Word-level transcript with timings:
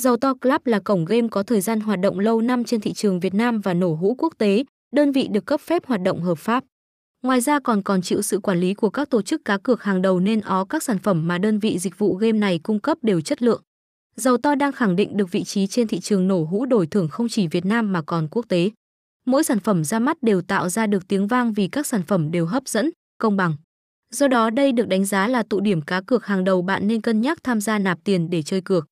Giàu 0.00 0.16
To 0.16 0.34
Club 0.34 0.60
là 0.64 0.78
cổng 0.78 1.04
game 1.04 1.28
có 1.28 1.42
thời 1.42 1.60
gian 1.60 1.80
hoạt 1.80 2.00
động 2.00 2.18
lâu 2.18 2.40
năm 2.40 2.64
trên 2.64 2.80
thị 2.80 2.92
trường 2.92 3.20
Việt 3.20 3.34
Nam 3.34 3.60
và 3.60 3.74
nổ 3.74 3.94
hũ 3.94 4.14
quốc 4.18 4.34
tế, 4.38 4.64
đơn 4.94 5.12
vị 5.12 5.28
được 5.30 5.46
cấp 5.46 5.60
phép 5.60 5.86
hoạt 5.86 6.02
động 6.02 6.22
hợp 6.22 6.38
pháp. 6.38 6.64
Ngoài 7.22 7.40
ra 7.40 7.60
còn 7.60 7.82
còn 7.82 8.02
chịu 8.02 8.22
sự 8.22 8.40
quản 8.40 8.60
lý 8.60 8.74
của 8.74 8.90
các 8.90 9.10
tổ 9.10 9.22
chức 9.22 9.44
cá 9.44 9.58
cược 9.58 9.82
hàng 9.82 10.02
đầu 10.02 10.20
nên 10.20 10.40
ó 10.40 10.64
các 10.64 10.82
sản 10.82 10.98
phẩm 10.98 11.28
mà 11.28 11.38
đơn 11.38 11.58
vị 11.58 11.78
dịch 11.78 11.98
vụ 11.98 12.14
game 12.14 12.38
này 12.38 12.58
cung 12.62 12.80
cấp 12.80 12.98
đều 13.02 13.20
chất 13.20 13.42
lượng. 13.42 13.62
Giàu 14.16 14.36
to 14.36 14.54
đang 14.54 14.72
khẳng 14.72 14.96
định 14.96 15.16
được 15.16 15.30
vị 15.30 15.44
trí 15.44 15.66
trên 15.66 15.88
thị 15.88 16.00
trường 16.00 16.28
nổ 16.28 16.44
hũ 16.44 16.66
đổi 16.66 16.86
thưởng 16.86 17.08
không 17.08 17.28
chỉ 17.28 17.46
Việt 17.46 17.64
Nam 17.64 17.92
mà 17.92 18.02
còn 18.02 18.28
quốc 18.30 18.44
tế. 18.48 18.70
Mỗi 19.26 19.44
sản 19.44 19.58
phẩm 19.58 19.84
ra 19.84 19.98
mắt 19.98 20.22
đều 20.22 20.42
tạo 20.42 20.68
ra 20.68 20.86
được 20.86 21.08
tiếng 21.08 21.26
vang 21.26 21.52
vì 21.52 21.68
các 21.68 21.86
sản 21.86 22.02
phẩm 22.02 22.30
đều 22.30 22.46
hấp 22.46 22.68
dẫn, 22.68 22.90
công 23.18 23.36
bằng. 23.36 23.56
Do 24.10 24.28
đó 24.28 24.50
đây 24.50 24.72
được 24.72 24.88
đánh 24.88 25.04
giá 25.04 25.28
là 25.28 25.42
tụ 25.42 25.60
điểm 25.60 25.82
cá 25.82 26.00
cược 26.00 26.26
hàng 26.26 26.44
đầu 26.44 26.62
bạn 26.62 26.88
nên 26.88 27.00
cân 27.00 27.20
nhắc 27.20 27.38
tham 27.42 27.60
gia 27.60 27.78
nạp 27.78 27.98
tiền 28.04 28.30
để 28.30 28.42
chơi 28.42 28.60
cược. 28.60 28.86